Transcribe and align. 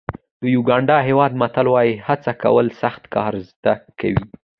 د 0.41 0.43
یوګانډا 0.55 0.97
هېواد 1.07 1.31
متل 1.41 1.67
وایي 1.73 1.93
هڅه 2.07 2.31
کول 2.43 2.67
سخت 2.81 3.03
کار 3.15 3.33
زده 3.49 3.73
کوي. 3.99 4.23